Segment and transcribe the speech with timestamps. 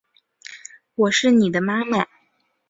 [0.95, 2.07] 我是妳的妈妈